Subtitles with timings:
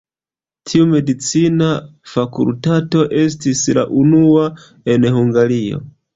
[0.69, 1.67] Tiu medicina
[2.13, 4.49] fakultato estis la unua
[4.97, 5.85] en Hungario.